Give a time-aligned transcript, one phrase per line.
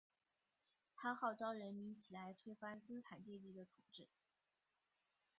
[0.95, 4.07] 他号召人民起来推翻资产阶级的统治。